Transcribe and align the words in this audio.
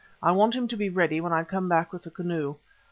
I 0.19 0.31
want 0.31 0.55
him 0.55 0.67
to 0.69 0.75
be 0.75 0.89
ready 0.89 1.21
when 1.21 1.31
I 1.31 1.43
come 1.43 1.69
back 1.69 1.93
with 1.93 2.01
the 2.01 2.09
canoe. 2.09 2.55